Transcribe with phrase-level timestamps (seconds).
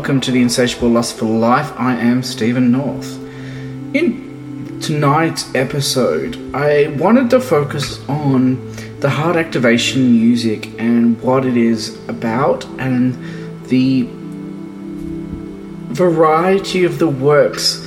[0.00, 1.78] welcome to the Insatiable Lust for Life.
[1.78, 3.22] I am Steven North.
[3.94, 11.58] In tonight's episode, I wanted to focus on the heart activation music and what it
[11.58, 13.12] is about and
[13.66, 14.08] the
[15.92, 17.86] variety of the works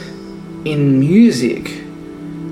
[0.65, 1.81] in music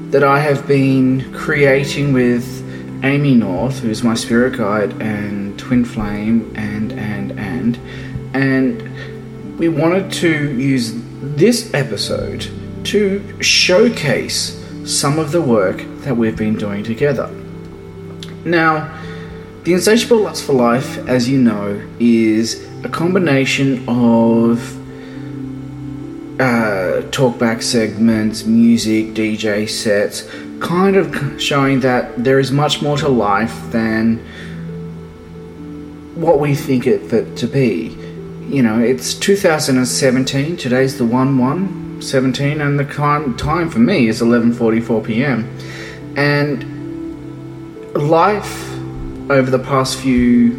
[0.10, 6.52] that I have been creating with Amy North, who's my spirit guide and twin flame,
[6.56, 7.80] and and and
[8.34, 8.91] and
[9.62, 12.50] we wanted to use this episode
[12.84, 17.28] to showcase some of the work that we've been doing together.
[18.44, 18.92] Now,
[19.64, 24.58] the Insatiable Lust for Life, as you know, is a combination of
[26.42, 30.28] uh, talkback segments, music, DJ sets,
[30.60, 34.18] kind of showing that there is much more to life than
[36.16, 38.01] what we think it to be.
[38.52, 40.58] You know, it's 2017.
[40.58, 45.50] Today's the 1 1 17, and the time, time for me is 11:44 p.m.
[46.18, 48.70] And life
[49.30, 50.50] over the past few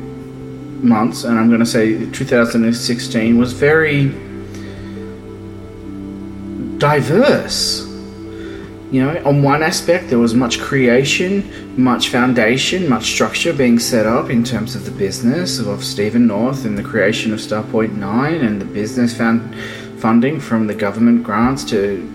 [0.83, 4.07] months, and I'm going to say 2016, was very
[6.79, 7.92] diverse.
[8.93, 14.05] You know, on one aspect, there was much creation, much foundation, much structure being set
[14.05, 18.35] up in terms of the business of Steven North and the creation of Starpoint 9
[18.35, 19.57] and the business found
[19.99, 22.07] funding from the government grants to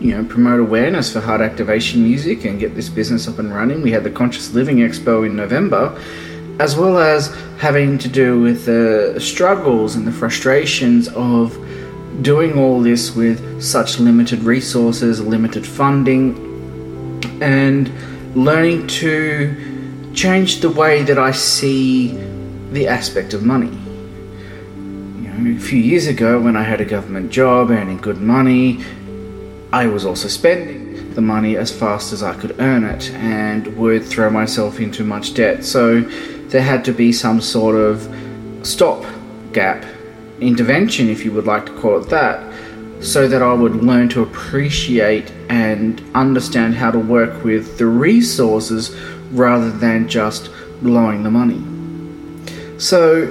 [0.00, 3.82] you know promote awareness for heart activation music and get this business up and running.
[3.82, 5.94] We had the Conscious Living Expo in November,
[6.58, 11.54] as well as having to do with the struggles and the frustrations of
[12.22, 16.36] doing all this with such limited resources, limited funding,
[17.40, 17.90] and
[18.34, 22.12] learning to change the way that I see
[22.72, 23.70] the aspect of money.
[24.76, 28.84] You know, a few years ago, when I had a government job earning good money,
[29.72, 34.04] I was also spending the money as fast as I could earn it and would
[34.04, 35.64] throw myself into much debt.
[35.64, 36.00] So
[36.50, 38.08] there had to be some sort of
[38.62, 39.04] stop
[39.52, 39.84] gap
[40.40, 42.42] intervention, if you would like to call it that,
[43.00, 48.94] so that I would learn to appreciate and understand how to work with the resources
[49.30, 50.50] rather than just
[50.82, 51.62] blowing the money.
[52.78, 53.26] So,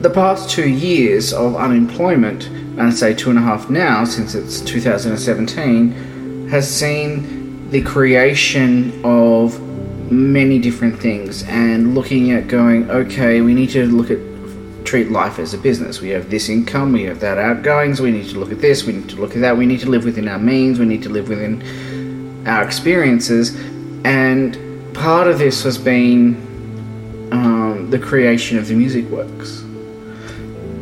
[0.00, 4.34] the past two years of unemployment, and I'd say two and a half now since
[4.34, 9.60] it's 2017, has seen the creation of
[10.12, 14.18] many different things and looking at going, okay, we need to look at
[14.86, 16.00] treat life as a business.
[16.00, 18.94] We have this income, we have that outgoings, we need to look at this, we
[18.94, 21.08] need to look at that, we need to live within our means, we need to
[21.08, 23.56] live within our experiences.
[24.04, 26.36] And part of this has been
[27.32, 29.62] um, the creation of the music works.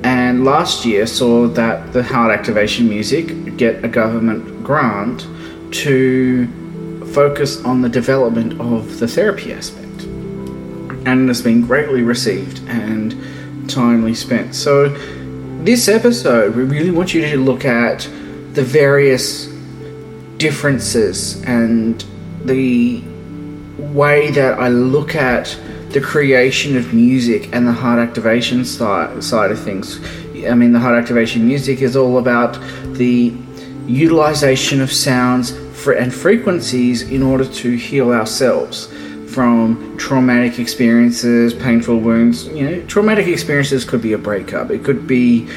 [0.04, 5.26] And last year saw that the heart activation music get a government grant
[5.82, 6.46] to
[7.14, 10.02] focus on the development of the therapy aspect.
[11.06, 13.14] And it's been greatly received and
[13.74, 14.54] timely spent.
[14.54, 14.88] So,
[15.64, 18.00] this episode, we really want you to look at
[18.52, 19.46] the various
[20.36, 22.04] differences and
[22.44, 23.02] the
[23.78, 25.58] way that I look at
[25.90, 30.00] the creation of music and the heart activation side, side of things.
[30.46, 32.58] I mean, the heart activation music is all about
[32.94, 33.32] the
[33.86, 35.52] utilization of sounds
[35.86, 38.88] and frequencies in order to heal ourselves
[39.34, 42.46] from traumatic experiences, painful wounds.
[42.46, 45.48] You know, traumatic experiences could be a breakup, it could be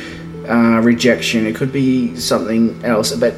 [0.50, 3.16] uh, rejection, it could be something else.
[3.16, 3.36] But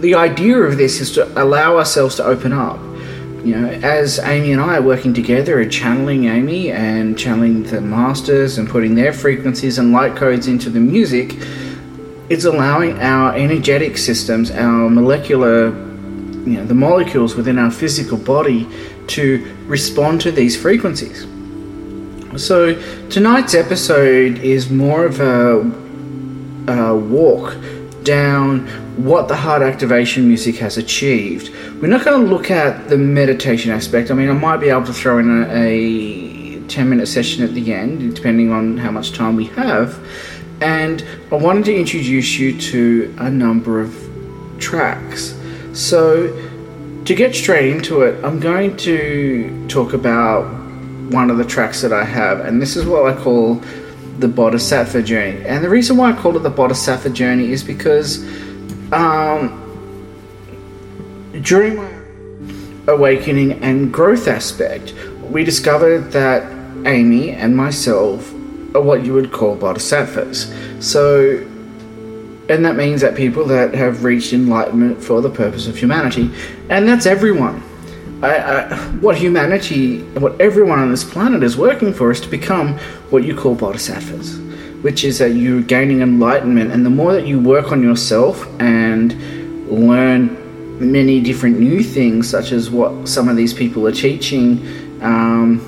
[0.00, 2.78] the idea of this is to allow ourselves to open up.
[3.44, 7.80] You know, as Amy and I are working together and channeling Amy and channeling the
[7.80, 11.36] masters and putting their frequencies and light codes into the music,
[12.28, 18.68] it's allowing our energetic systems, our molecular, you know, the molecules within our physical body
[19.08, 21.26] to respond to these frequencies.
[22.36, 25.60] So, tonight's episode is more of a,
[26.70, 27.56] a, walk
[28.04, 28.66] down
[28.96, 31.52] what the heart activation music has achieved.
[31.80, 34.10] We're not going to look at the meditation aspect.
[34.10, 37.54] I mean, I might be able to throw in a, a 10 minute session at
[37.54, 39.98] the end, depending on how much time we have.
[40.60, 43.94] And I wanted to introduce you to a number of
[44.58, 45.34] tracks.
[45.72, 46.47] So,
[47.08, 50.44] to get straight into it, I'm going to talk about
[51.10, 53.54] one of the tracks that I have, and this is what I call
[54.18, 55.44] the Bodhisattva journey.
[55.44, 58.22] And the reason why I call it the Bodhisattva journey is because
[58.92, 59.64] um,
[61.42, 61.98] during my
[62.88, 64.94] awakening and growth aspect.
[65.22, 66.42] We discovered that
[66.86, 68.32] Amy and myself
[68.74, 70.52] are what you would call bodhisattvas.
[70.80, 71.46] So,
[72.48, 76.30] and that means that people that have reached enlightenment for the purpose of humanity,
[76.70, 77.62] and that's everyone.
[78.22, 82.76] I, I, what humanity, what everyone on this planet is working for is to become
[83.10, 84.38] what you call bodhisattvas,
[84.82, 89.12] which is that you're gaining enlightenment, and the more that you work on yourself and
[89.70, 90.36] learn
[90.80, 94.58] many different new things, such as what some of these people are teaching,
[95.02, 95.60] um,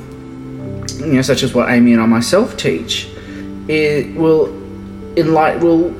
[0.98, 3.08] you know, such as what Amy and I myself teach,
[3.68, 4.46] it will
[5.16, 5.99] enlighten, will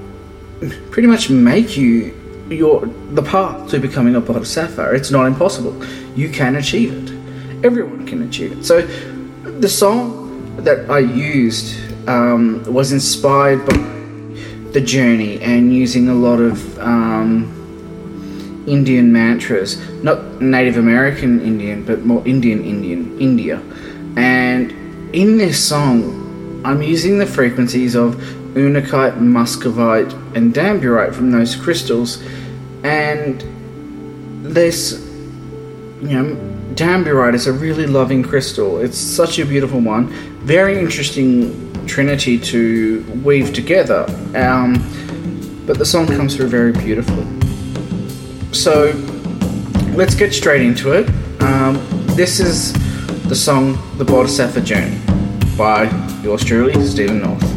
[0.90, 2.14] pretty much make you
[2.48, 4.94] your the path to becoming a bodhisattva.
[4.94, 5.74] It's not impossible.
[6.16, 7.64] You can achieve it.
[7.64, 8.64] Everyone can achieve it.
[8.64, 8.82] So,
[9.42, 11.78] the song that I used
[12.08, 13.76] um, was inspired by
[14.72, 17.56] the journey and using a lot of um,
[18.66, 23.62] Indian mantras, not Native American Indian, but more Indian Indian India.
[24.16, 24.72] And
[25.14, 28.16] in this song, I'm using the frequencies of
[28.54, 32.22] unakite, muscovite, and danburite from those crystals,
[32.82, 33.44] and
[34.42, 35.06] this,
[36.02, 36.36] you know,
[36.74, 38.78] danburite is a really loving crystal.
[38.78, 40.08] It's such a beautiful one,
[40.44, 44.06] very interesting trinity to weave together.
[44.34, 44.74] Um,
[45.66, 47.26] but the song comes through very beautifully.
[48.52, 48.92] So
[49.94, 51.08] let's get straight into it.
[51.42, 51.78] Um,
[52.16, 52.72] this is
[53.28, 54.98] the song The Bodhisattva Journey
[55.56, 55.90] by
[56.22, 57.49] yours truly, Steven North.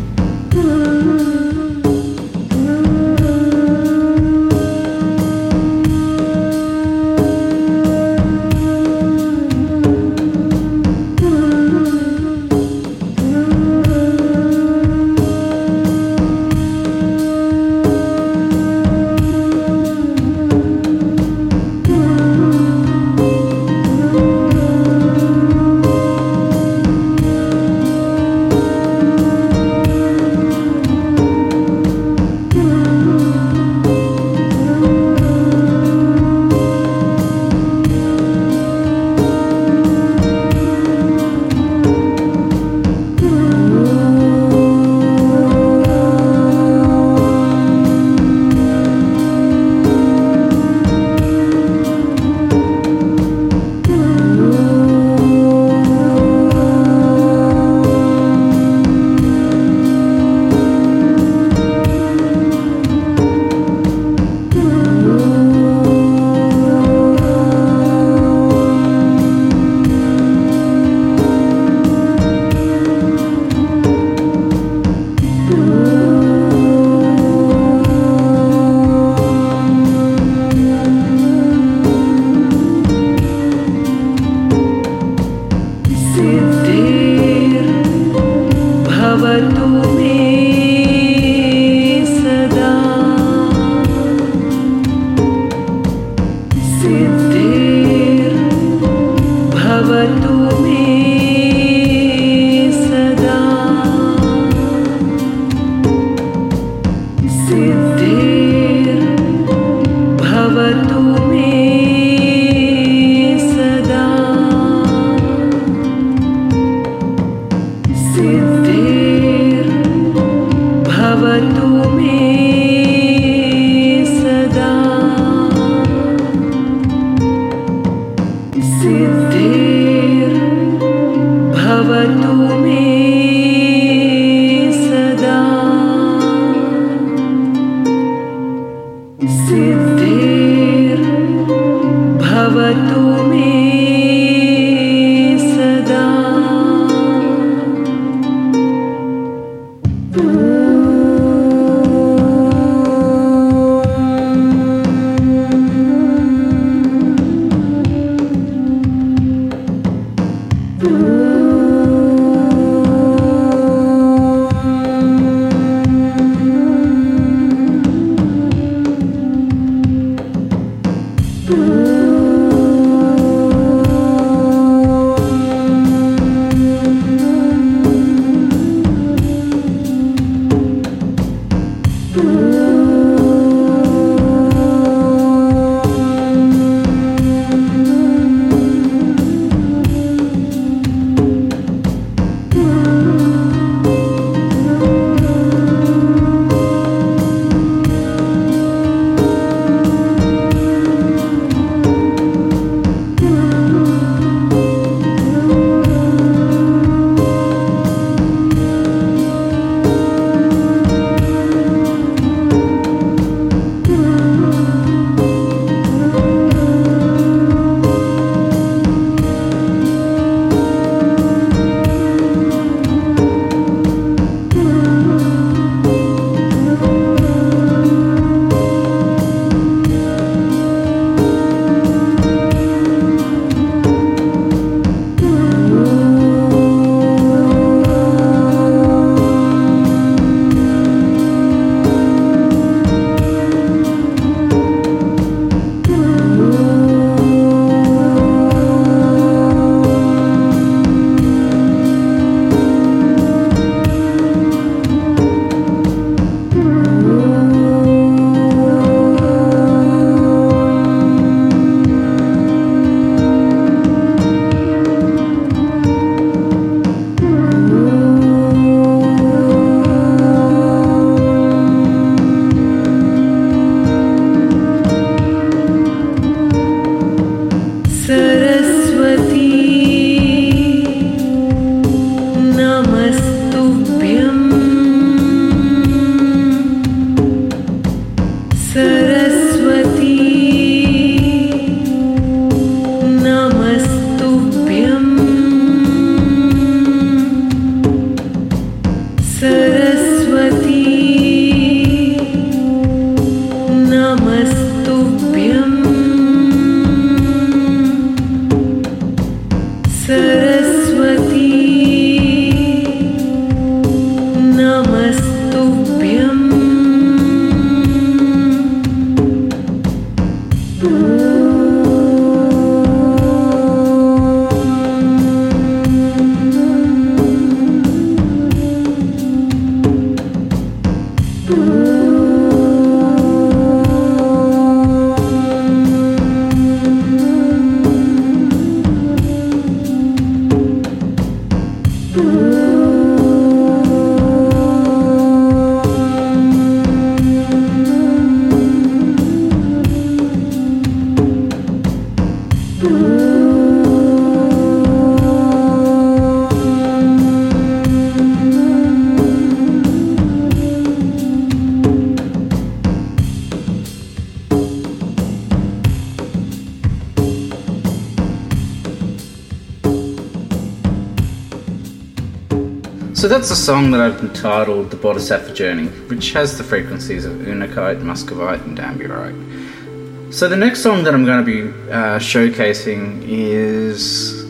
[373.34, 378.00] That's a song that I've entitled The Bodhisattva Journey, which has the frequencies of Unakite,
[378.00, 380.32] Muscovite, and Danburite.
[380.32, 384.46] So the next song that I'm going to be uh, showcasing is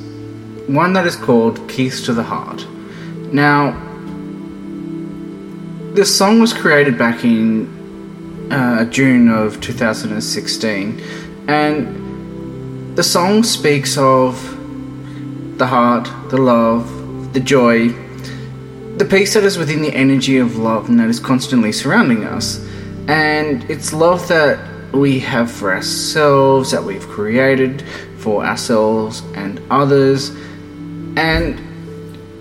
[0.68, 2.68] one that is called Keys to the Heart.
[3.32, 3.72] Now,
[5.94, 11.02] this song was created back in uh, June of 2016,
[11.48, 14.38] and the song speaks of
[15.58, 18.02] the heart, the love, the joy,
[19.03, 22.65] the peace that is within the energy of love and that is constantly surrounding us.
[23.10, 27.83] And it's love that we have for ourselves, that we've created
[28.19, 30.29] for ourselves and others.
[31.17, 31.60] And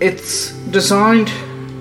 [0.01, 1.33] it's designed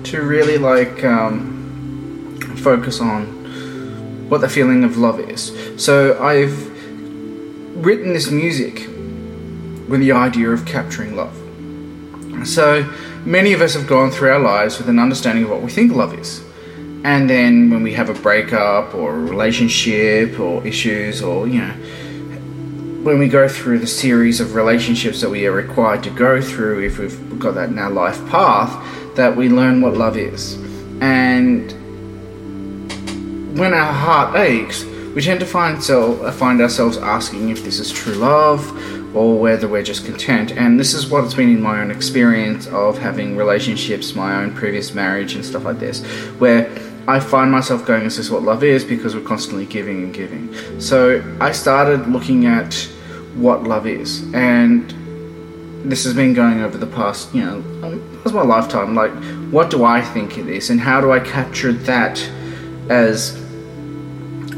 [0.06, 5.52] to really like um, focus on what the feeling of love is.
[5.76, 6.56] So I've
[7.76, 8.88] written this music
[9.88, 11.36] with the idea of capturing love.
[12.48, 12.92] So
[13.24, 15.92] many of us have gone through our lives with an understanding of what we think
[15.92, 16.42] love is.
[17.04, 21.74] And then when we have a breakup or a relationship or issues or, you know,
[23.02, 26.84] when we go through the series of relationships that we are required to go through,
[26.84, 30.54] if we've got that in our life path, that we learn what love is.
[31.00, 31.72] And
[33.58, 37.90] when our heart aches, we tend to find, so, find ourselves asking if this is
[37.90, 40.52] true love or whether we're just content.
[40.52, 44.54] And this is what it's been in my own experience of having relationships, my own
[44.54, 46.02] previous marriage, and stuff like this,
[46.38, 46.70] where
[47.08, 48.84] I find myself going, Is this what love is?
[48.84, 50.80] Because we're constantly giving and giving.
[50.80, 52.74] So I started looking at
[53.34, 54.22] what love is.
[54.34, 54.90] And
[55.90, 58.94] this has been going over the past, you know, past my lifetime.
[58.94, 59.12] Like,
[59.50, 60.70] what do I think it is?
[60.70, 62.18] And how do I capture that
[62.88, 63.34] as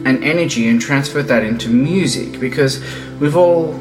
[0.04, 2.38] an energy and transfer that into music?
[2.38, 2.84] Because
[3.20, 3.72] we've all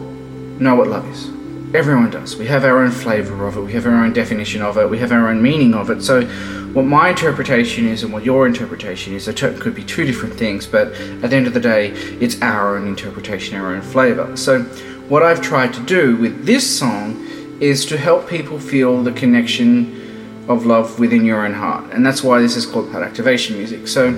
[0.64, 1.28] know what love is.
[1.76, 2.36] Everyone does.
[2.36, 3.62] We have our own flavor of it.
[3.62, 4.88] We have our own definition of it.
[4.90, 6.04] We have our own meaning of it.
[6.04, 6.26] So,
[6.74, 10.66] what my interpretation is and what your interpretation is, it could be two different things,
[10.66, 11.90] but at the end of the day,
[12.20, 14.38] it's our own interpretation, our own flavor.
[14.38, 14.62] So,
[15.10, 17.28] what I've tried to do with this song
[17.60, 21.92] is to help people feel the connection of love within your own heart.
[21.92, 23.88] And that's why this is called heart activation music.
[23.88, 24.12] So,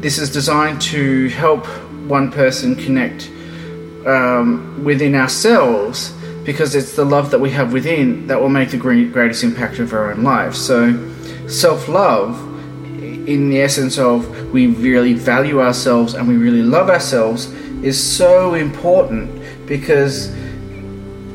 [0.00, 1.66] this is designed to help
[2.08, 3.30] one person connect
[4.06, 6.12] um, within ourselves
[6.44, 9.92] because it's the love that we have within that will make the greatest impact of
[9.92, 10.64] our own lives.
[10.64, 10.94] So,
[11.48, 12.40] self love,
[13.28, 17.46] in the essence of we really value ourselves and we really love ourselves,
[17.82, 20.32] is so important because,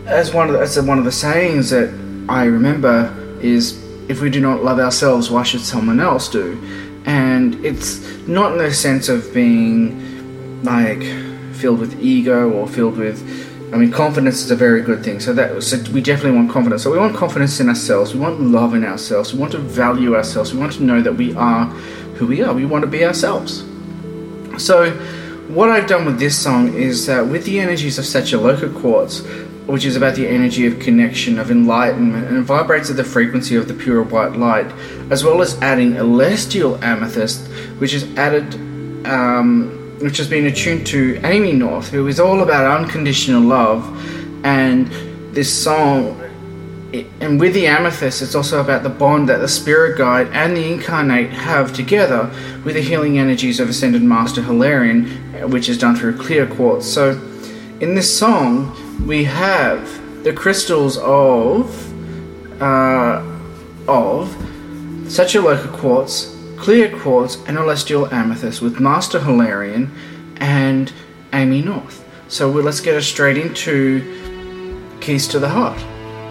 [0.06, 1.90] as one of the, as one of the sayings that
[2.30, 6.58] I remember is, if we do not love ourselves, why should someone else do?
[7.06, 11.02] And it's not in the sense of being like
[11.62, 13.22] filled with ego or filled with
[13.74, 15.22] I mean, confidence is a very good thing.
[15.22, 16.84] So that so we definitely want confidence.
[16.84, 18.14] So we want confidence in ourselves.
[18.14, 19.34] We want love in ourselves.
[19.34, 20.54] We want to value ourselves.
[20.54, 21.66] We want to know that we are
[22.16, 22.54] who we are.
[22.54, 23.64] We want to be ourselves.
[24.58, 24.92] So,
[25.48, 29.22] what I've done with this song is that with the energies of Satyaloka quartz,
[29.68, 33.70] which is about the energy of connection, of enlightenment, and vibrates at the frequency of
[33.70, 34.70] the pure white light,
[35.10, 37.48] as well as adding a celestial amethyst,
[37.80, 38.54] which is added.
[39.06, 43.86] Um, which has been attuned to Amy North, who is all about unconditional love.
[44.44, 44.88] And
[45.34, 46.20] this song,
[47.22, 50.72] and with the amethyst, it's also about the bond that the spirit guide and the
[50.72, 52.30] incarnate have together
[52.66, 56.86] with the healing energies of Ascended Master Hilarion, which is done through clear quartz.
[56.86, 57.12] So,
[57.80, 58.76] in this song,
[59.08, 61.92] we have the crystals of
[62.62, 63.26] uh,
[63.88, 64.30] of
[65.06, 66.31] Satyaloka quartz,
[66.62, 69.90] clear quartz, and celestial amethyst with Master Hilarion
[70.38, 70.94] and
[71.34, 72.08] Amy North.
[72.28, 75.80] So let's get us straight into Keys to the Heart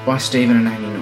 [0.06, 0.99] by Steven and Amy North.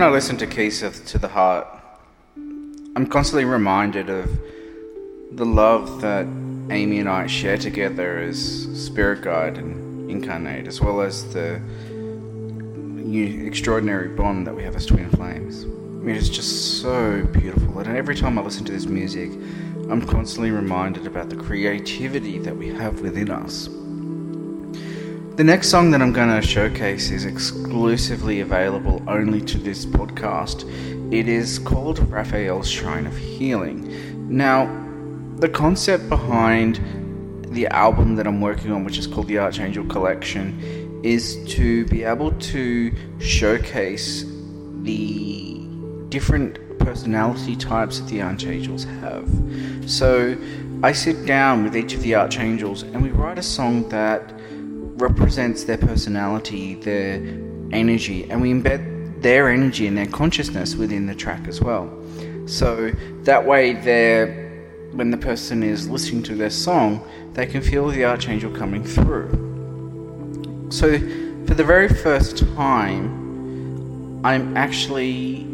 [0.00, 1.66] When I listen to Keys of, uh, to the Heart,
[2.96, 4.30] I'm constantly reminded of
[5.30, 6.24] the love that
[6.70, 11.60] Amy and I share together as spirit guide and incarnate, as well as the
[13.46, 15.64] extraordinary bond that we have as twin flames.
[15.64, 19.30] I mean, it's just so beautiful, and every time I listen to this music,
[19.90, 23.68] I'm constantly reminded about the creativity that we have within us.
[25.40, 30.70] The next song that I'm going to showcase is exclusively available only to this podcast.
[31.10, 34.28] It is called Raphael's Shrine of Healing.
[34.28, 34.66] Now,
[35.36, 36.78] the concept behind
[37.54, 42.02] the album that I'm working on, which is called the Archangel Collection, is to be
[42.02, 44.26] able to showcase
[44.82, 45.58] the
[46.10, 49.26] different personality types that the archangels have.
[49.86, 50.36] So
[50.82, 54.34] I sit down with each of the archangels and we write a song that
[55.00, 57.14] represents their personality, their
[57.72, 61.90] energy, and we embed their energy and their consciousness within the track as well.
[62.46, 62.90] So
[63.24, 64.48] that way, they're
[64.92, 69.30] when the person is listening to their song, they can feel the archangel coming through.
[70.70, 70.98] So,
[71.46, 75.46] for the very first time, I'm actually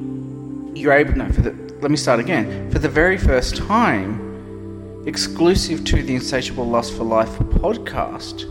[0.74, 2.70] you're able no for the let me start again.
[2.70, 8.50] For the very first time, exclusive to the Insatiable Lust for Life podcast,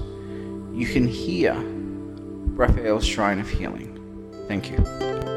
[0.76, 1.54] you can hear
[2.56, 3.94] Raphael's Shrine of Healing.
[4.48, 5.35] Thank you.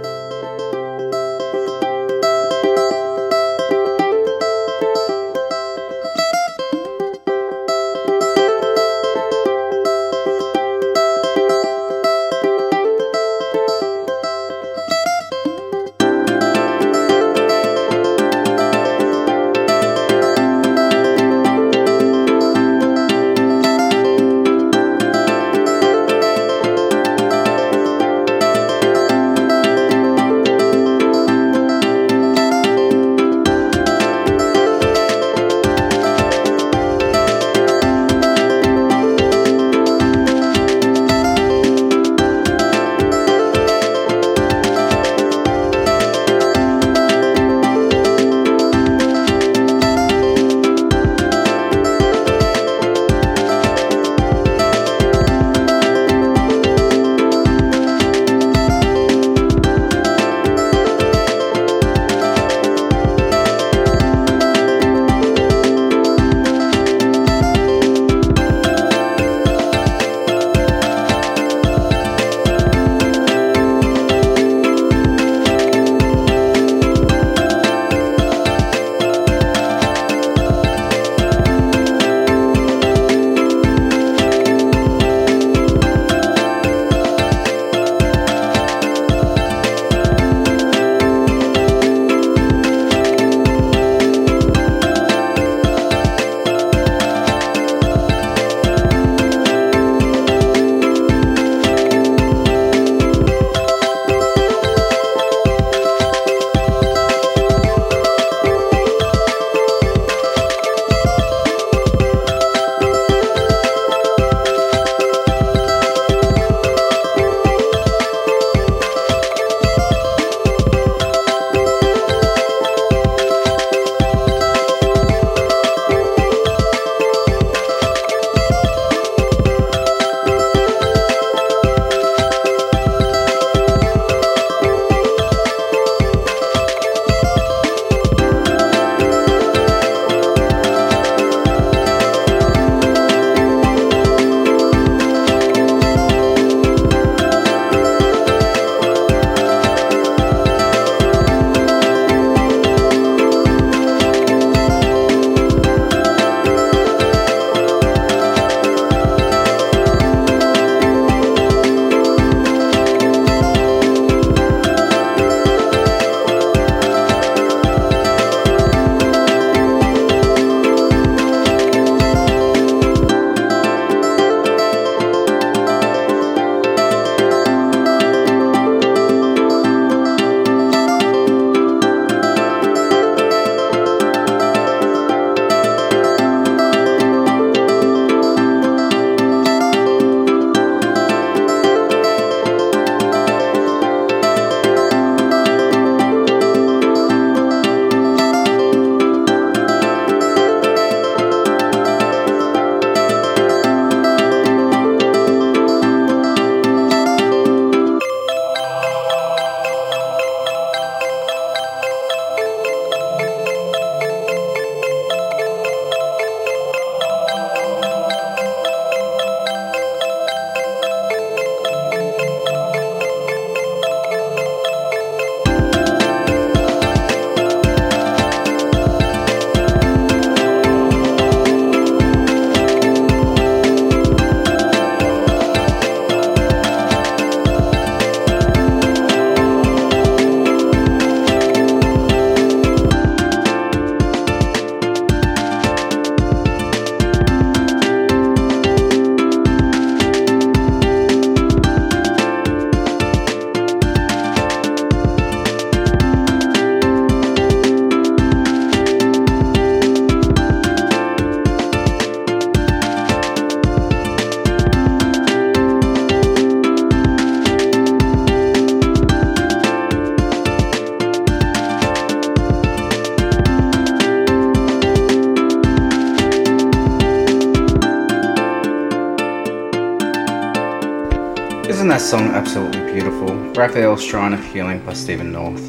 [283.58, 285.68] Raphael's Shrine of Healing by Steven North.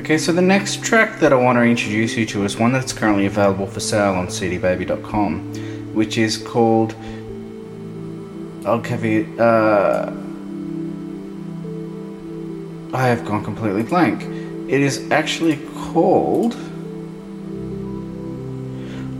[0.00, 2.94] Okay, so the next track that I want to introduce you to is one that's
[2.94, 6.94] currently available for sale on cdbaby.com, which is called.
[8.64, 9.26] I'll give you.
[9.38, 10.14] Uh,
[12.94, 14.22] I have gone completely blank.
[14.70, 16.54] It is actually called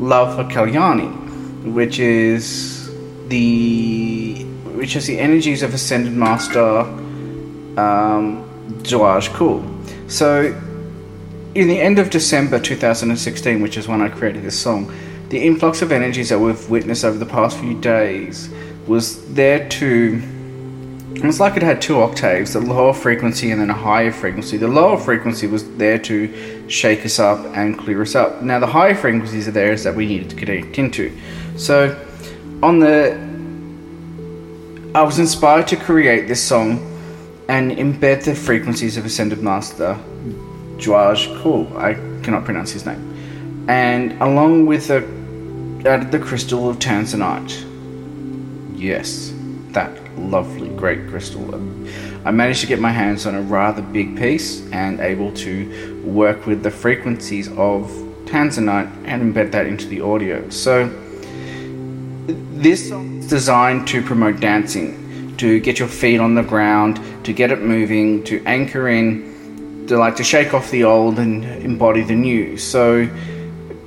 [0.00, 2.90] Love for Kalyani, which is
[3.28, 7.00] the which is the energies of Ascended Master
[7.78, 8.48] um,
[8.82, 10.10] Khul.
[10.10, 10.58] So,
[11.54, 14.92] in the end of December 2016, which is when I created this song,
[15.28, 18.50] the influx of energies that we've witnessed over the past few days
[18.86, 20.22] was there to.
[21.14, 24.56] It's like it had two octaves, the lower frequency and then a higher frequency.
[24.56, 28.42] The lower frequency was there to shake us up and clear us up.
[28.42, 31.16] Now, the higher frequencies are there that we needed to connect into.
[31.56, 31.96] So,
[32.62, 33.12] on the
[34.94, 36.91] I was inspired to create this song
[37.52, 39.98] and embed the frequencies of Ascended Master
[40.78, 41.76] Djwhal Khul.
[41.76, 41.92] I
[42.24, 43.66] cannot pronounce his name.
[43.68, 45.04] And along with the
[45.84, 47.52] added the crystal of tanzanite.
[48.74, 49.34] Yes,
[49.72, 51.54] that lovely, great crystal.
[52.24, 56.46] I managed to get my hands on a rather big piece and able to work
[56.46, 57.90] with the frequencies of
[58.24, 60.48] tanzanite and embed that into the audio.
[60.48, 60.88] So
[62.26, 67.32] this song is designed to promote dancing, to get your feet on the ground, to
[67.32, 72.02] get it moving, to anchor in, to like to shake off the old and embody
[72.02, 72.56] the new.
[72.56, 73.08] So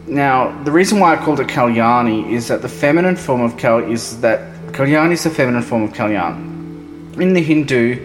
[0.07, 3.79] now the reason why I called it Kalyani is that the feminine form of Kal
[3.79, 4.39] is that
[4.73, 7.19] Kalyani is the feminine form of Kalyan.
[7.19, 7.99] In the Hindu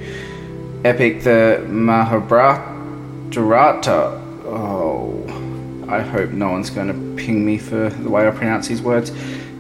[0.84, 2.62] epic, the Mahabharata,
[4.46, 5.24] oh,
[5.88, 9.10] I hope no one's going to ping me for the way I pronounce these words,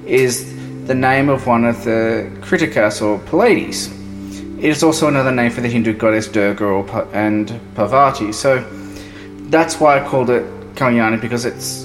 [0.06, 0.54] is
[0.86, 3.90] the name of one of the Krittikas or Pleiades.
[4.60, 8.30] It is also another name for the Hindu goddess Durga or, and Parvati.
[8.30, 8.62] So
[9.48, 10.42] that's why I called it
[10.74, 11.84] Kalyani because it's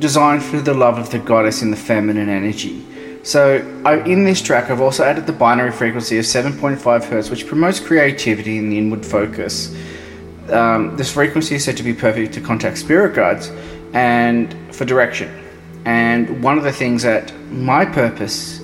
[0.00, 2.84] designed for the love of the goddess in the feminine energy.
[3.22, 7.46] So I, in this track, I've also added the binary frequency of 7.5 hertz, which
[7.46, 9.72] promotes creativity and the inward focus.
[10.50, 13.52] Um, this frequency is said to be perfect to contact spirit guides
[13.92, 15.30] and for direction.
[15.84, 18.60] And one of the things that my purpose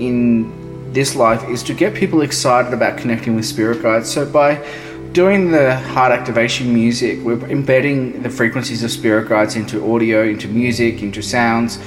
[0.00, 0.57] in
[0.92, 4.10] this life is to get people excited about connecting with spirit guides.
[4.10, 4.64] So by
[5.12, 10.48] doing the heart activation music, we're embedding the frequencies of spirit guides into audio, into
[10.48, 11.78] music, into sounds.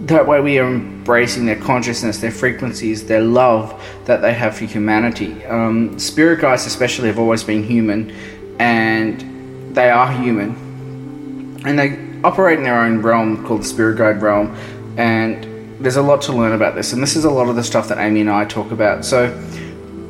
[0.00, 4.66] That way, we are embracing their consciousness, their frequencies, their love that they have for
[4.66, 5.44] humanity.
[5.46, 8.14] Um, spirit guides, especially, have always been human,
[8.58, 14.20] and they are human, and they operate in their own realm called the spirit guide
[14.20, 14.54] realm.
[14.96, 17.64] And there's a lot to learn about this, and this is a lot of the
[17.64, 19.04] stuff that Amy and I talk about.
[19.04, 19.28] So,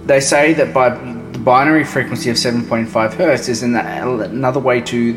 [0.05, 5.15] they say that by the binary frequency of 7.5 hertz is another way to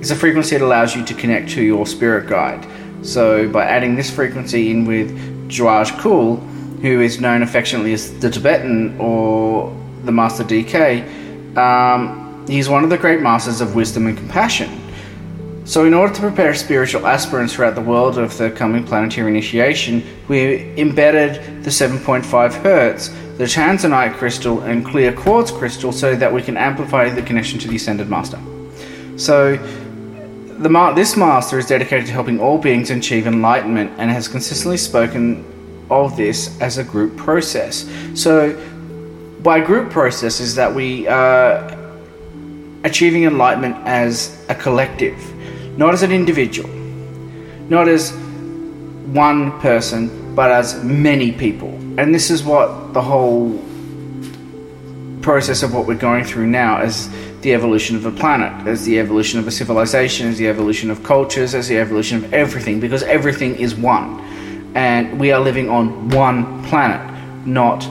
[0.00, 2.66] is a frequency that allows you to connect to your spirit guide.
[3.02, 5.10] So by adding this frequency in with
[5.48, 6.40] Djwhal Khul,
[6.80, 12.90] who is known affectionately as the Tibetan or the Master DK, um, he's one of
[12.90, 14.87] the great masters of wisdom and compassion.
[15.68, 20.02] So, in order to prepare spiritual aspirants throughout the world of the coming planetary initiation,
[20.26, 26.40] we embedded the 7.5 hertz, the tanzanite crystal, and clear quartz crystal so that we
[26.40, 28.38] can amplify the connection to the ascended master.
[29.18, 34.26] So, the ma- this master is dedicated to helping all beings achieve enlightenment and has
[34.26, 35.44] consistently spoken
[35.90, 37.86] of this as a group process.
[38.14, 38.58] So,
[39.42, 41.76] by group process is that we are
[42.84, 45.18] achieving enlightenment as a collective,
[45.78, 46.68] not as an individual,
[47.70, 48.10] not as
[49.12, 51.68] one person, but as many people.
[51.98, 53.62] And this is what the whole
[55.22, 57.08] process of what we're going through now is
[57.42, 61.04] the evolution of a planet, as the evolution of a civilization, as the evolution of
[61.04, 64.18] cultures, as the evolution of everything, because everything is one.
[64.74, 67.00] And we are living on one planet,
[67.46, 67.84] not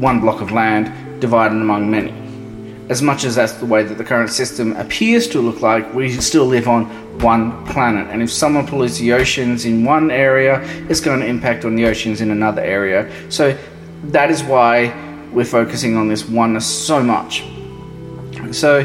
[0.00, 2.23] one block of land divided among many.
[2.88, 6.12] As much as that's the way that the current system appears to look like, we
[6.12, 6.84] still live on
[7.20, 8.08] one planet.
[8.10, 11.86] And if someone pollutes the oceans in one area, it's going to impact on the
[11.86, 13.10] oceans in another area.
[13.30, 13.56] So
[14.08, 14.92] that is why
[15.32, 17.44] we're focusing on this oneness so much.
[18.52, 18.84] So,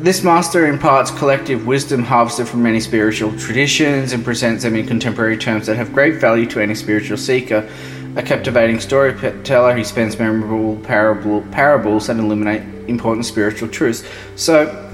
[0.00, 5.36] this master imparts collective wisdom harvested from many spiritual traditions and presents them in contemporary
[5.36, 7.68] terms that have great value to any spiritual seeker.
[8.16, 14.04] A captivating storyteller who spends memorable parable, parables that illuminate important spiritual truths.
[14.36, 14.86] So,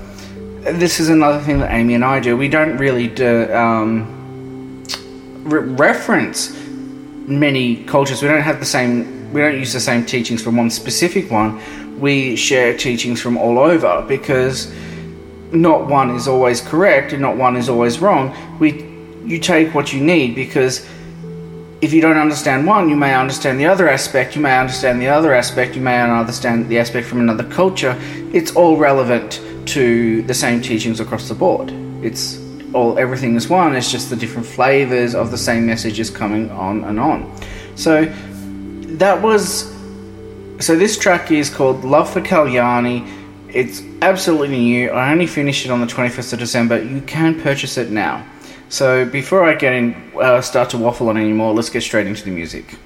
[0.62, 2.36] this is another thing that Amy and I do.
[2.36, 4.82] We don't really do, um,
[5.44, 6.56] re- reference
[7.26, 8.22] many cultures.
[8.22, 11.60] We don't have the same we don't use the same teachings from one specific one.
[12.00, 14.72] We share teachings from all over because
[15.52, 18.34] not one is always correct and not one is always wrong.
[18.58, 18.84] We
[19.24, 20.86] you take what you need because
[21.86, 25.06] if you don't understand one, you may understand the other aspect, you may understand the
[25.06, 27.96] other aspect, you may understand the aspect from another culture.
[28.32, 31.70] It's all relevant to the same teachings across the board.
[32.02, 32.40] It's
[32.74, 36.82] all everything is one, it's just the different flavors of the same messages coming on
[36.82, 37.32] and on.
[37.76, 38.06] So
[38.98, 39.72] that was
[40.58, 43.08] so this track is called Love for Kalyani.
[43.48, 44.90] It's absolutely new.
[44.90, 46.82] I only finished it on the 21st of December.
[46.82, 48.26] You can purchase it now.
[48.68, 52.24] So before I get in, uh, start to waffle on anymore, let's get straight into
[52.24, 52.76] the music.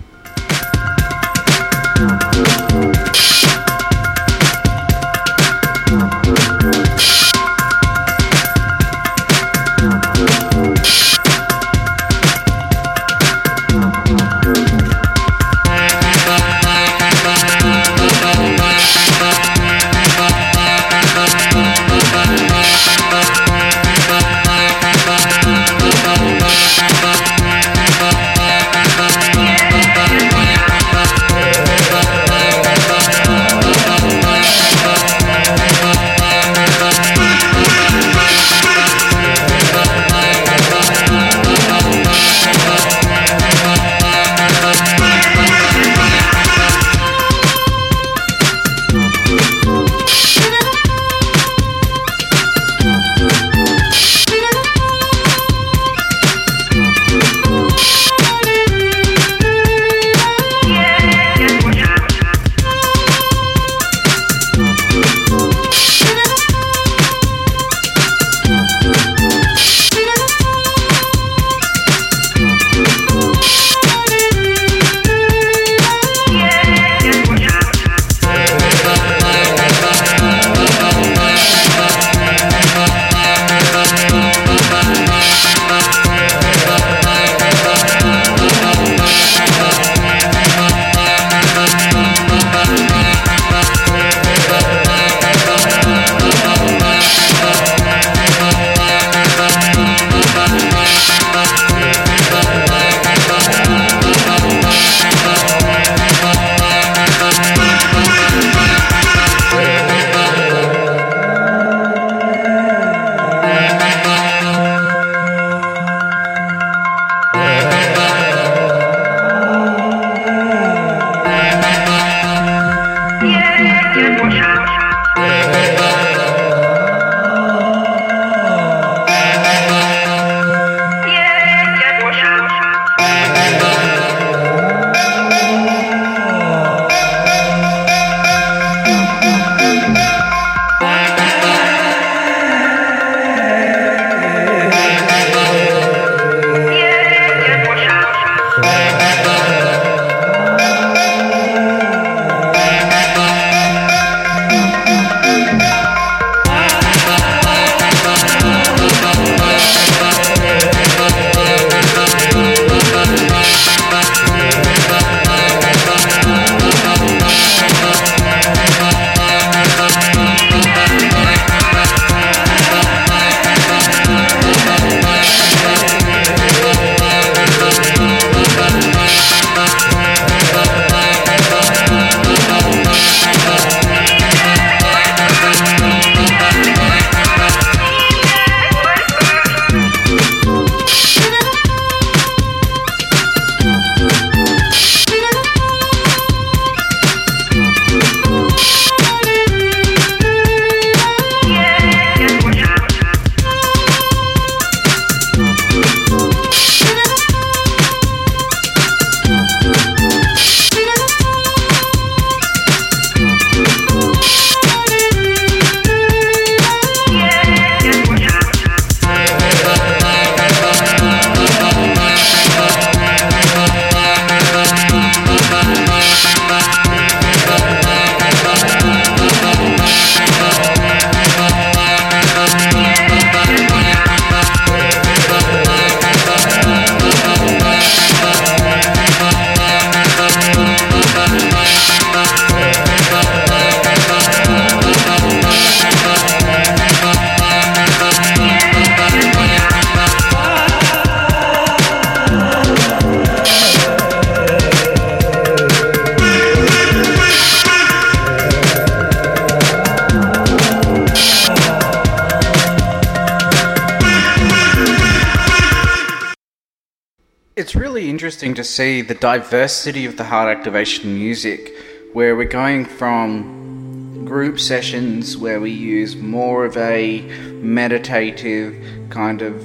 [269.03, 271.75] The diversity of the heart activation music,
[272.13, 277.21] where we're going from group sessions where we use more of a
[277.63, 278.77] meditative
[279.11, 279.61] kind of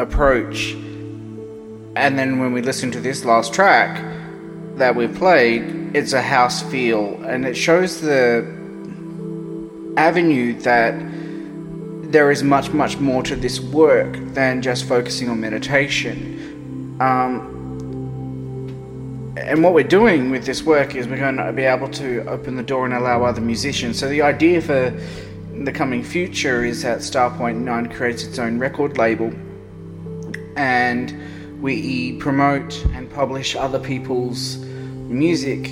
[0.00, 0.72] approach,
[1.96, 4.04] and then when we listen to this last track
[4.76, 8.46] that we played, it's a house feel, and it shows the
[9.96, 10.94] avenue that
[12.12, 16.96] there is much, much more to this work than just focusing on meditation.
[17.00, 17.57] Um,
[19.48, 22.56] and what we're doing with this work is we're going to be able to open
[22.56, 23.98] the door and allow other musicians.
[23.98, 24.90] So the idea for
[25.64, 29.32] the coming future is that Starpoint 9 creates its own record label
[30.56, 35.70] and we promote and publish other people's music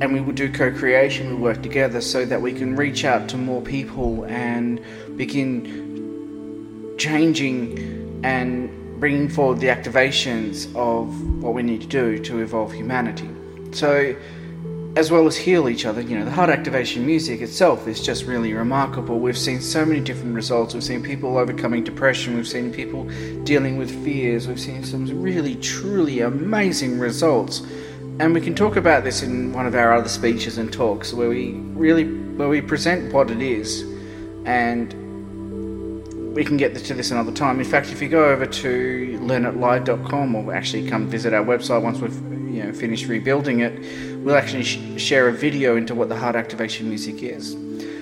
[0.00, 3.36] and we will do co-creation we work together so that we can reach out to
[3.36, 4.80] more people and
[5.16, 12.72] begin changing and bringing forward the activations of what we need to do to evolve
[12.72, 13.28] humanity.
[13.72, 14.14] So
[14.96, 18.24] as well as heal each other you know the heart activation music itself is just
[18.24, 19.18] really remarkable.
[19.18, 20.74] We've seen so many different results.
[20.74, 22.34] We've seen people overcoming depression.
[22.34, 23.04] We've seen people
[23.44, 24.48] dealing with fears.
[24.48, 27.62] We've seen some really truly amazing results.
[28.18, 31.28] And we can talk about this in one of our other speeches and talks where
[31.28, 33.82] we really where we present what it is.
[34.44, 34.92] And
[36.34, 37.58] we can get to this another time.
[37.58, 42.00] In fact if you go over to learnitlive.com or actually come visit our website once
[42.00, 42.14] we've
[42.54, 43.72] you know finished rebuilding it
[44.24, 47.56] we'll actually sh- share a video into what the heart activation music is.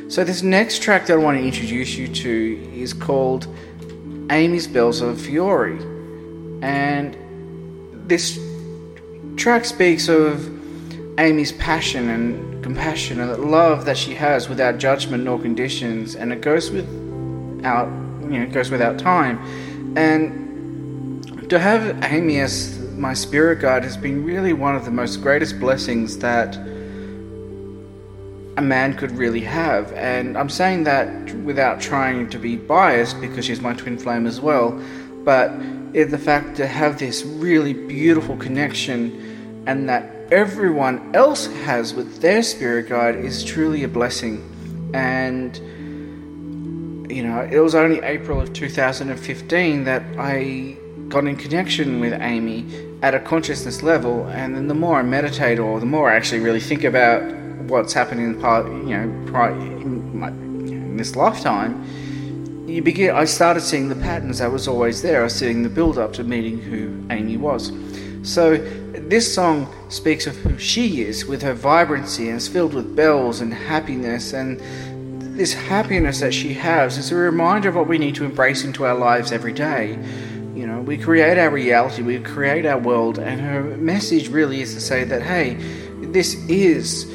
[0.08, 3.46] So this next track that i want to introduce you to is called
[4.30, 5.78] amy's bells of fiore.
[6.62, 7.16] And
[8.08, 8.38] this
[9.36, 10.54] track speaks of
[11.18, 16.32] Amy's passion and compassion and the love that she has without judgment nor conditions, and
[16.32, 17.88] it goes without
[18.32, 19.38] you know it goes without time.
[19.96, 25.22] And to have Amy as my spirit guide has been really one of the most
[25.22, 26.56] greatest blessings that
[28.56, 29.92] a man could really have.
[29.92, 34.40] And I'm saying that without trying to be biased because she's my twin flame as
[34.40, 34.82] well,
[35.24, 35.50] but
[35.92, 42.42] the fact to have this really beautiful connection and that everyone else has with their
[42.42, 44.90] spirit guide is truly a blessing.
[44.92, 45.58] And,
[47.08, 50.76] you know, it was only April of 2015 that I
[51.08, 52.66] got in connection with Amy
[53.02, 54.26] at a consciousness level.
[54.28, 57.22] And then the more I meditate or the more I actually really think about
[57.62, 61.84] what's happening in part, you know, in, my, in this lifetime,
[62.68, 63.14] you begin.
[63.14, 65.20] I started seeing the patterns that was always there.
[65.20, 67.72] I was seeing the build up to meeting who Amy was.
[68.22, 68.58] So
[68.92, 73.40] this song speaks of who she is with her vibrancy and is filled with bells
[73.40, 74.60] and happiness and
[75.38, 78.84] this happiness that she has is a reminder of what we need to embrace into
[78.84, 79.96] our lives every day.
[80.54, 84.74] You know, we create our reality, we create our world, and her message really is
[84.74, 85.54] to say that, hey,
[86.00, 87.06] this is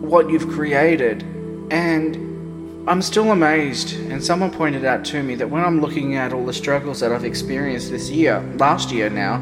[0.00, 1.22] what you've created.
[1.70, 6.32] And I'm still amazed, and someone pointed out to me that when I'm looking at
[6.32, 9.40] all the struggles that I've experienced this year, last year now,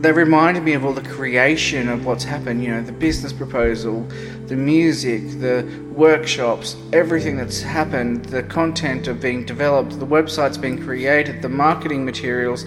[0.00, 4.06] they reminded me of all the creation of what's happened, you know, the business proposal,
[4.46, 10.80] the music, the workshops, everything that's happened, the content of being developed, the websites being
[10.80, 12.64] created, the marketing materials,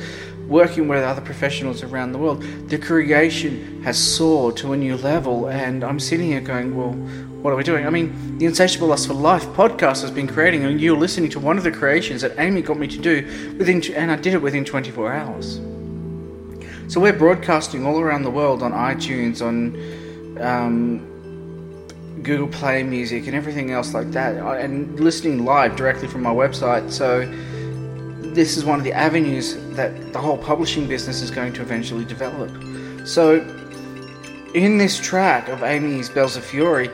[0.50, 2.44] working with other professionals around the world.
[2.68, 6.92] The creation has soared to a new level, and I'm sitting here going, well,
[7.42, 7.88] what are we doing?
[7.88, 11.40] I mean, the Insatiable Lust for Life podcast has been creating, and you're listening to
[11.40, 14.42] one of the creations that Amy got me to do within, and I did it
[14.42, 15.62] within 24 hours.
[16.92, 21.00] So we're broadcasting all around the world on iTunes, on um,
[22.22, 26.34] Google Play Music, and everything else like that, uh, and listening live directly from my
[26.34, 26.92] website.
[26.92, 27.22] So
[28.34, 32.04] this is one of the avenues that the whole publishing business is going to eventually
[32.04, 32.52] develop.
[33.08, 33.40] So
[34.54, 36.90] in this track of Amy's Bells of Fury,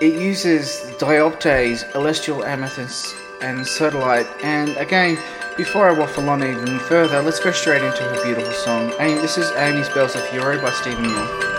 [0.00, 0.68] it uses
[1.00, 5.18] dioptase, celestial amethyst, and sodalite, and again
[5.56, 8.92] before I waffle on even further, let's go straight into her beautiful song.
[8.98, 11.53] Amy, this is Amy's Bells of Fiore by Steven North.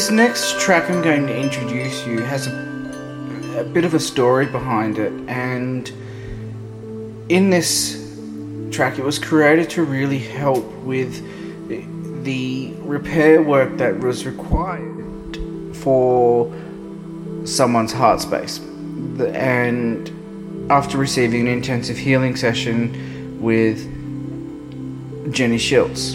[0.00, 4.46] This next track I'm going to introduce you has a, a bit of a story
[4.46, 5.86] behind it, and
[7.28, 8.10] in this
[8.70, 11.22] track, it was created to really help with
[12.24, 15.36] the repair work that was required
[15.76, 16.50] for
[17.44, 18.56] someone's heart space.
[18.56, 23.84] And after receiving an intensive healing session with
[25.30, 26.14] Jenny Schultz,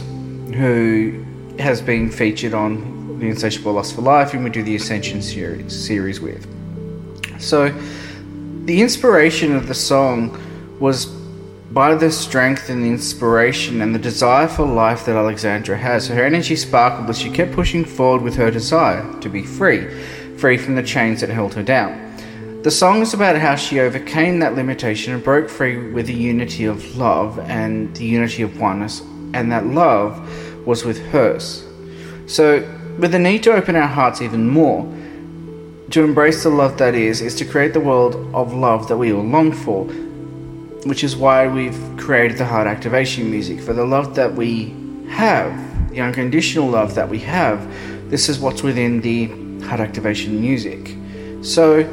[0.56, 1.24] who
[1.60, 5.74] has been featured on the Insatiable Lust for Life, and we do the Ascension series,
[5.74, 6.48] series with.
[7.40, 7.70] So,
[8.66, 10.40] the inspiration of the song
[10.80, 11.06] was
[11.72, 16.08] by the strength and the inspiration and the desire for life that Alexandra has.
[16.08, 19.88] Her energy sparkled as she kept pushing forward with her desire to be free,
[20.38, 22.02] free from the chains that held her down.
[22.64, 26.66] The song is about how she overcame that limitation and broke free with the unity
[26.66, 29.02] of love and the unity of oneness,
[29.34, 31.64] and that love was with hers.
[32.26, 32.64] So,
[32.98, 34.84] with the need to open our hearts even more,
[35.92, 39.14] to embrace the love that is, is to create the world of love that we
[39.14, 39.86] all long for,
[40.88, 43.60] which is why we've created the heart activation music.
[43.60, 44.76] For the love that we
[45.10, 47.70] have, the unconditional love that we have,
[48.10, 49.28] this is what's within the
[49.66, 50.96] heart activation music.
[51.44, 51.84] So,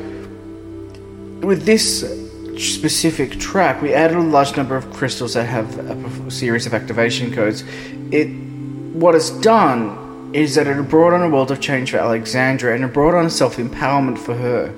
[1.43, 2.01] with this
[2.57, 7.33] specific track, we added a large number of crystals that have a series of activation
[7.33, 7.65] codes.
[8.11, 8.27] It,
[8.95, 10.02] what it's done
[10.35, 13.29] is that it brought on a world of change for Alexandra and it brought on
[13.31, 14.75] self empowerment for her.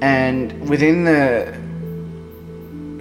[0.00, 1.58] And within the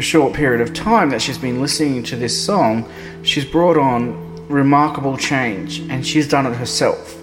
[0.01, 2.89] short period of time that she's been listening to this song,
[3.23, 7.15] she's brought on remarkable change and she's done it herself.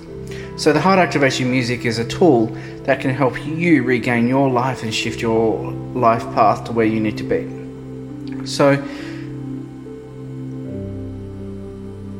[0.56, 2.46] So, the heart activation music is a tool
[2.84, 6.98] that can help you regain your life and shift your life path to where you
[6.98, 8.46] need to be.
[8.46, 8.82] So,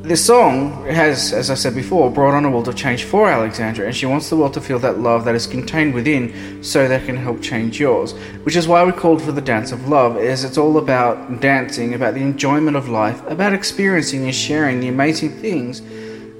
[0.07, 3.87] this song has, as I said before, brought on a world of change for Alexandra,
[3.87, 7.05] and she wants the world to feel that love that is contained within so that
[7.07, 8.13] can help change yours.
[8.45, 11.93] Which is why we called for the Dance of Love, as it's all about dancing,
[11.93, 15.81] about the enjoyment of life, about experiencing and sharing the amazing things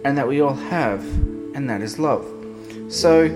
[0.05, 1.03] and that we all have,
[1.57, 2.25] and that is love.
[2.89, 3.29] So,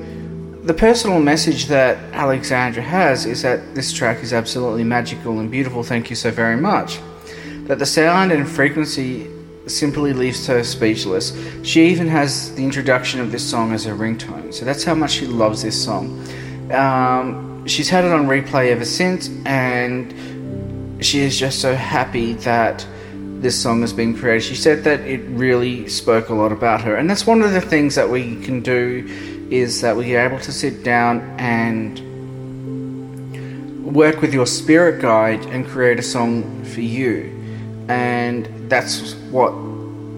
[0.62, 5.82] the personal message that Alexandra has is that this track is absolutely magical and beautiful.
[5.82, 7.00] Thank you so very much.
[7.64, 9.28] That the sound and frequency
[9.70, 11.36] simply leaves her speechless.
[11.62, 15.12] She even has the introduction of this song as her ringtone, so that's how much
[15.12, 16.26] she loves this song.
[16.72, 20.14] Um, she's had it on replay ever since, and
[21.04, 24.42] she is just so happy that this song has been created.
[24.42, 27.60] She said that it really spoke a lot about her, and that's one of the
[27.60, 29.08] things that we can do
[29.50, 32.08] is that we are able to sit down and
[33.94, 37.36] work with your spirit guide and create a song for you
[37.90, 39.52] and that's what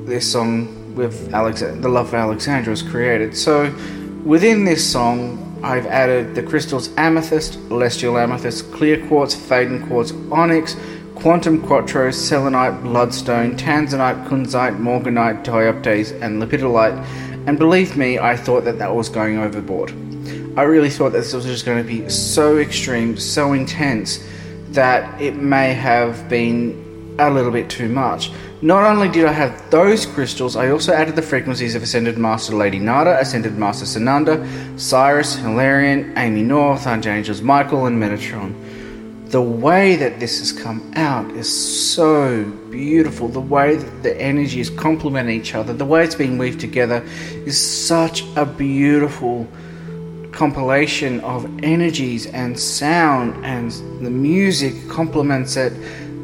[0.06, 3.36] this song with Alex, the love for Alexandra was created.
[3.36, 3.74] So
[4.24, 10.76] within this song, I've added the crystals amethyst, celestial amethyst, clear quartz, faden quartz, onyx,
[11.14, 16.98] quantum quattro, selenite, bloodstone, tanzanite, kunzite, morganite, dioptase, and lepidolite.
[17.46, 19.90] And believe me, I thought that that was going overboard.
[20.58, 24.22] I really thought that this was just going to be so extreme, so intense,
[24.70, 26.91] that it may have been
[27.28, 28.30] a little bit too much.
[28.62, 32.54] Not only did I have those crystals, I also added the frequencies of Ascended Master
[32.54, 34.46] Lady Nada, Ascended Master Sananda,
[34.78, 38.54] Cyrus, Hilarion, Amy North, Archangels Michael, and Metatron.
[39.30, 43.28] The way that this has come out is so beautiful.
[43.28, 47.02] The way that the energies complement each other, the way it's being weaved together
[47.46, 49.48] is such a beautiful
[50.32, 53.70] compilation of energies and sound, and
[54.04, 55.72] the music complements it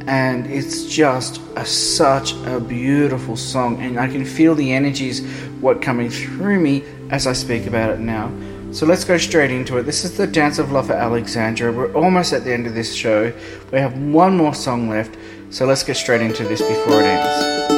[0.08, 3.78] and it's just a, such a beautiful song.
[3.82, 5.24] And i can feel the energies
[5.60, 8.32] what coming through me as i speak about it now.
[8.72, 9.82] So let's go straight into it.
[9.84, 11.72] This is the dance of love for alexandra.
[11.72, 13.32] We're almost at the end of this show.
[13.70, 15.16] We have one more song left.
[15.50, 17.77] So let's get straight into this before it ends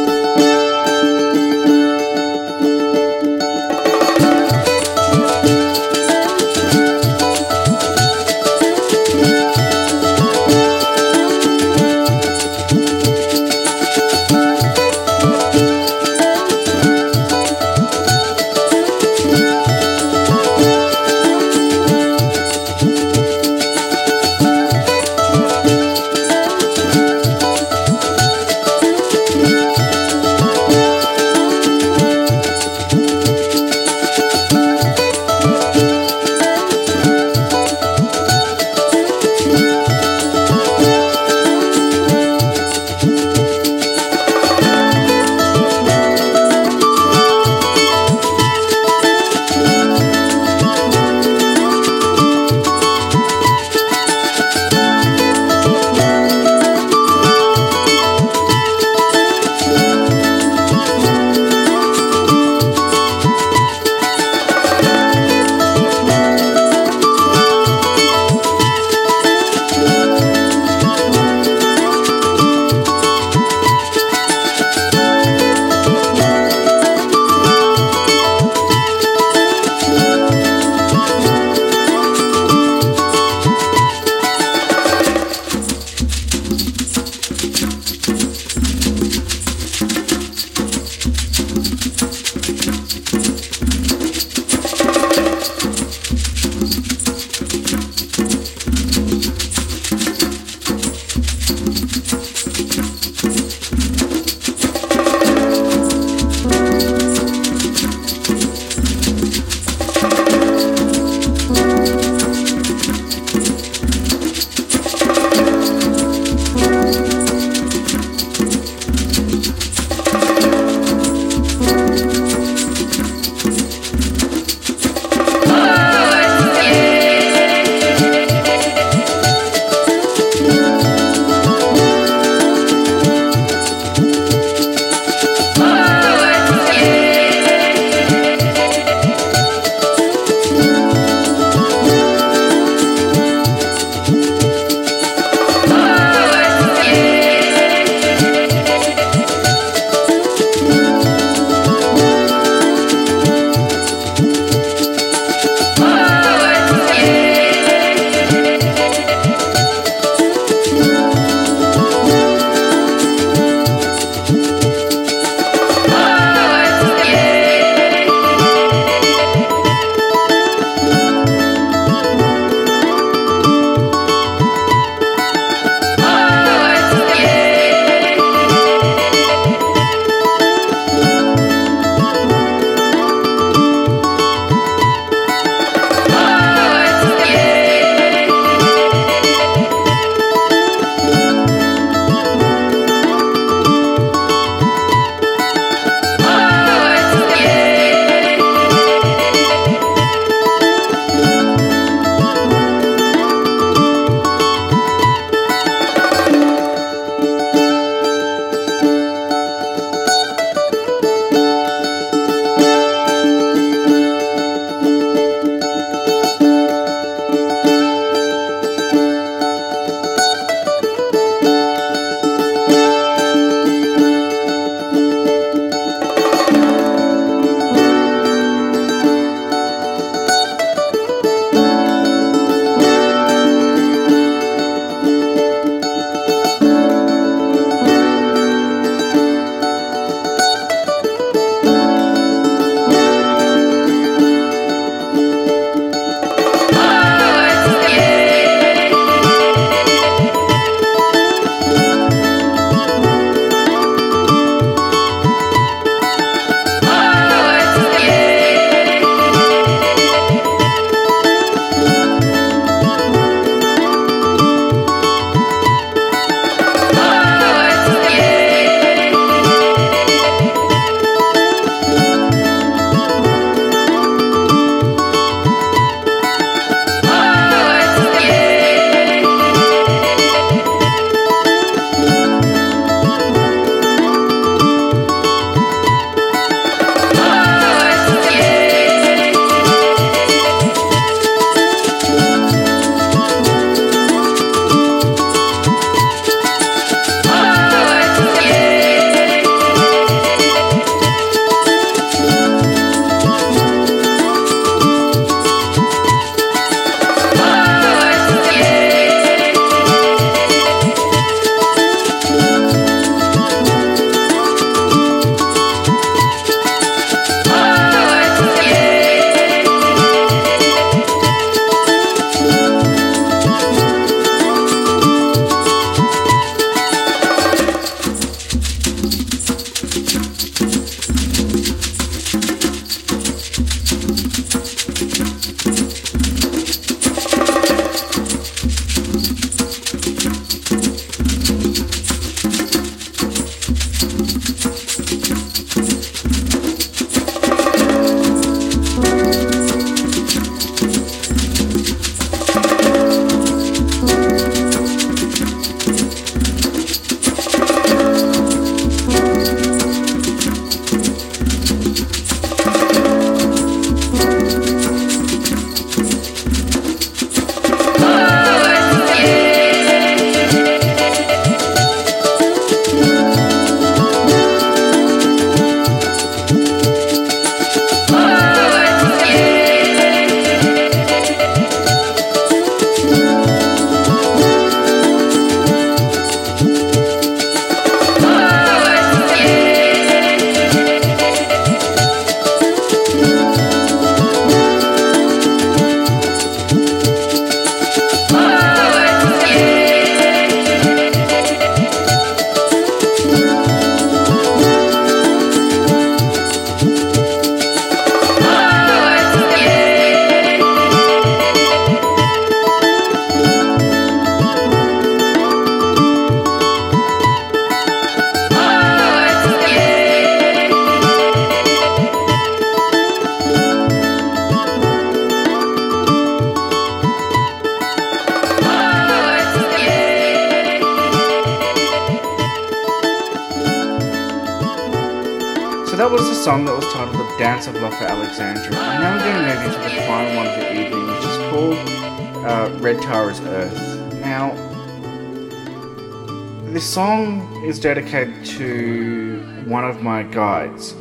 [447.94, 450.92] dedicated to one of my guides.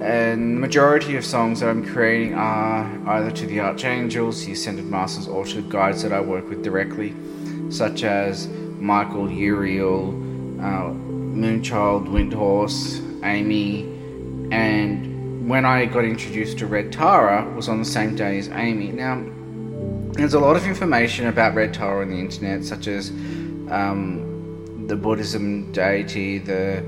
[0.00, 4.84] And the majority of songs that I'm creating are either to the archangels, the ascended
[4.84, 7.16] masters, or to guides that I work with directly,
[7.68, 8.46] such as
[8.78, 10.10] Michael, Uriel,
[10.60, 10.90] uh,
[11.42, 13.82] Moonchild, Windhorse, Amy,
[14.52, 18.92] and when I got introduced to Red Tara was on the same day as Amy.
[18.92, 19.20] Now,
[20.12, 23.10] there's a lot of information about Red Tara on the internet, such as
[23.68, 24.29] um,
[24.90, 26.82] the Buddhism deity, the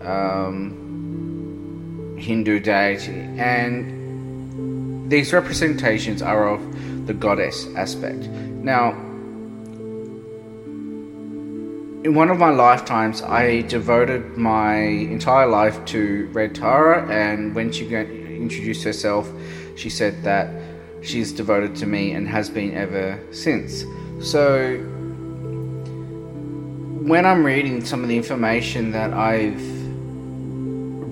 [0.00, 8.20] um, Hindu deity, and these representations are of the goddess aspect.
[8.72, 8.92] Now,
[12.04, 17.70] in one of my lifetimes, I devoted my entire life to Red Tara, and when
[17.70, 19.30] she introduced herself,
[19.76, 20.48] she said that
[21.02, 23.84] she's devoted to me and has been ever since.
[24.20, 24.78] So,
[27.06, 29.60] when I'm reading some of the information that I've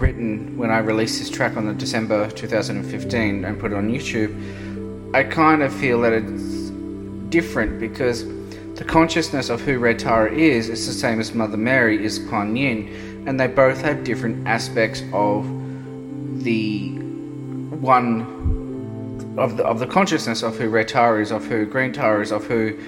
[0.00, 5.14] written when I released this track on the December 2015 and put it on YouTube,
[5.14, 6.70] I kind of feel that it's
[7.30, 8.24] different because
[8.76, 12.54] the consciousness of who Red Tara is is the same as Mother Mary is Kuan
[12.54, 15.44] Yin, and they both have different aspects of
[16.44, 16.90] the
[17.80, 22.22] one of the of the consciousness of who Red Tara is, of who Green Tara
[22.22, 22.78] is, of who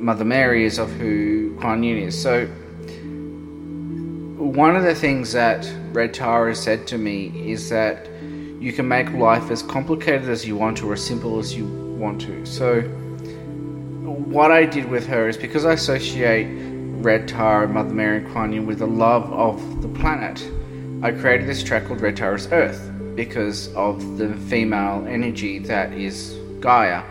[0.00, 2.20] Mother Mary is, of who Kuan Yin is.
[2.20, 2.46] So
[4.38, 8.08] one of the things that Red Tara said to me is that
[8.58, 11.66] you can make life as complicated as you want to or as simple as you
[11.98, 12.46] want to.
[12.46, 12.80] So
[14.06, 16.48] what I did with her is because I associate
[17.02, 20.42] Red Tara, Mother Mary, and Kuan Yin with the love of the planet,
[21.02, 26.38] I created this track called Red Tara's Earth because of the female energy that is
[26.60, 27.02] Gaia.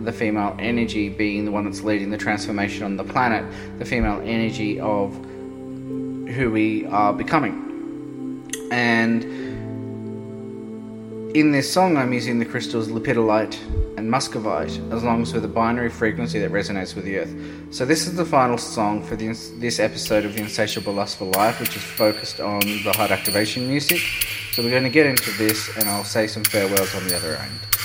[0.00, 3.44] The female energy being the one that's leading the transformation on the planet,
[3.78, 7.62] the female energy of who we are becoming.
[8.70, 9.24] And
[11.36, 13.58] in this song, I'm using the crystals lepidolite
[13.96, 17.34] and muscovite, as long as with a binary frequency that resonates with the earth.
[17.70, 21.24] So this is the final song for this, this episode of the Insatiable Lust for
[21.26, 24.00] Life, which is focused on the heart activation music.
[24.52, 27.36] So we're going to get into this, and I'll say some farewells on the other
[27.36, 27.75] end.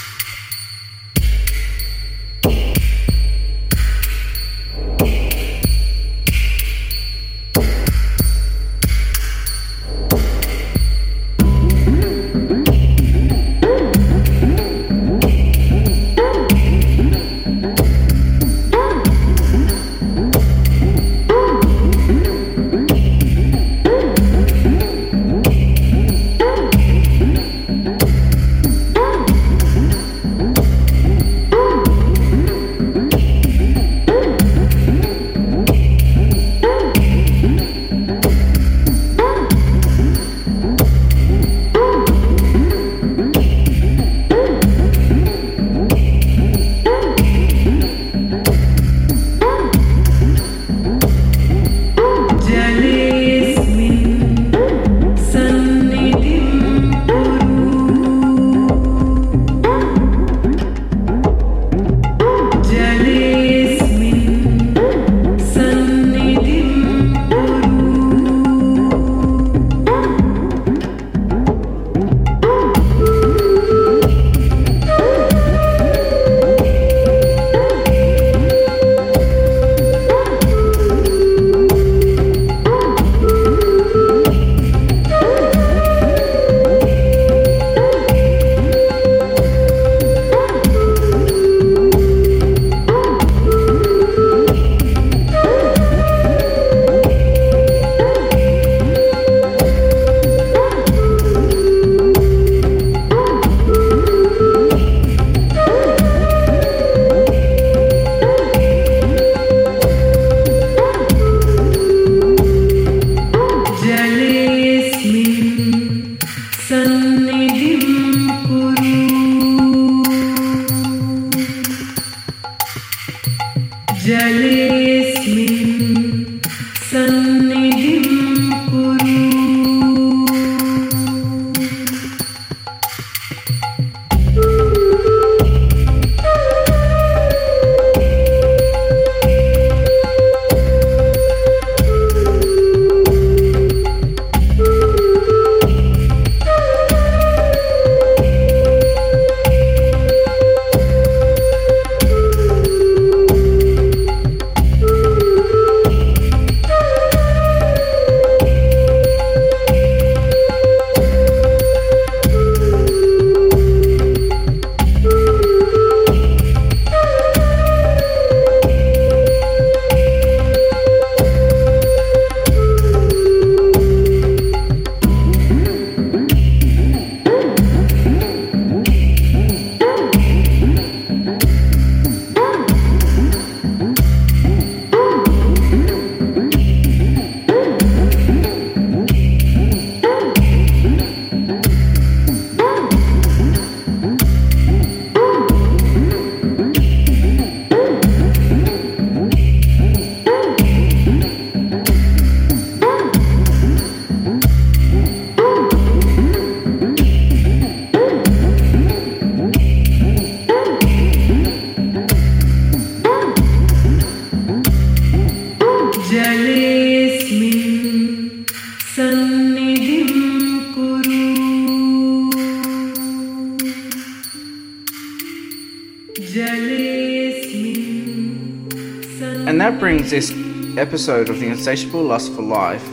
[230.02, 230.34] Brings this
[230.80, 232.89] episode of The Insatiable Lust for Life,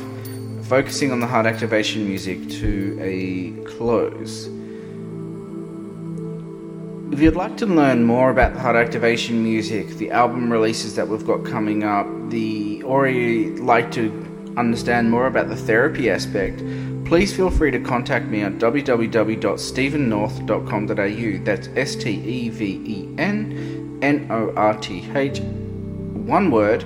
[0.65, 4.51] focusing on the heart activation music, to a close.
[7.11, 11.09] If you'd like to learn more about the heart activation music, the album releases that
[11.09, 14.13] we've got coming up, the or you like to
[14.59, 16.63] understand more about the therapy aspect,
[17.07, 21.45] please feel free to contact me at www.stevennorth.com.au.
[21.45, 26.85] That's S T E V E N N O R T H, one word.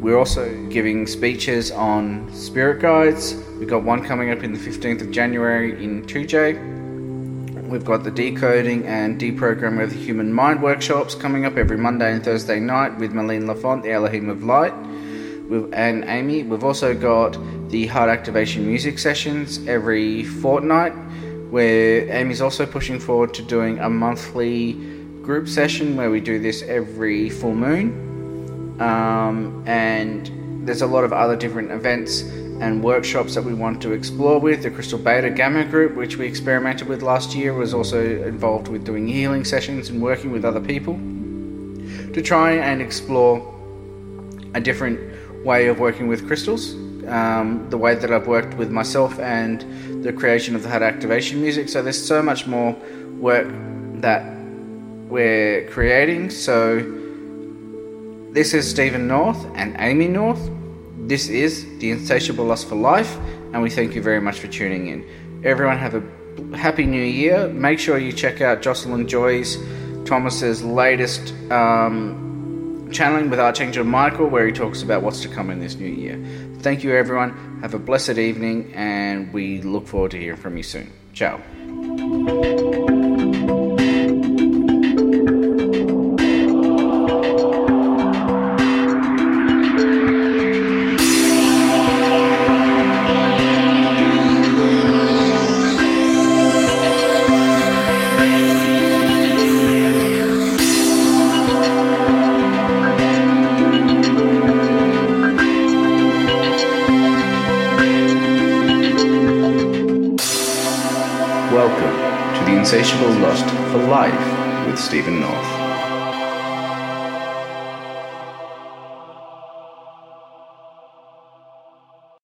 [0.00, 3.36] we're also giving speeches on spirit guides.
[3.60, 7.68] We've got one coming up in the 15th of January in 2J.
[7.68, 12.12] We've got the decoding and deprogramming of the human mind workshops coming up every Monday
[12.12, 14.74] and Thursday night with Malene Lafont, the Elohim of Light,
[15.48, 16.42] with, and Amy.
[16.42, 17.38] We've also got
[17.70, 20.92] the heart activation music sessions every fortnight,
[21.50, 24.74] where Amy's also pushing forward to doing a monthly
[25.22, 28.12] group session where we do this every full moon
[28.80, 33.92] um, and there's a lot of other different events and workshops that we want to
[33.92, 34.62] explore with.
[34.62, 38.84] The Crystal Beta Gamma group, which we experimented with last year, was also involved with
[38.84, 40.94] doing healing sessions and working with other people
[42.14, 43.48] to try and explore
[44.54, 45.11] a different
[45.44, 46.74] way of working with crystals.
[47.08, 51.42] Um, the way that I've worked with myself and the creation of the heart activation
[51.42, 51.68] music.
[51.68, 52.76] So there's so much more
[53.18, 53.48] work
[54.00, 54.22] that
[55.08, 56.30] we're creating.
[56.30, 56.80] So
[58.32, 60.40] this is Steven North and Amy North.
[60.96, 63.18] This is The Insatiable Lust for Life,
[63.52, 65.04] and we thank you very much for tuning in.
[65.44, 67.48] Everyone, have a happy new year.
[67.48, 69.58] Make sure you check out Jocelyn Joy's,
[70.06, 72.31] Thomas's latest um,
[72.92, 76.22] channeling with Archangel Michael, where he talks about what's to come in this new year.
[76.58, 77.60] Thank you, everyone.
[77.62, 80.92] Have a blessed evening, and we look forward to hearing from you soon.
[81.12, 81.40] Ciao.
[113.72, 115.61] For Life with Steven North.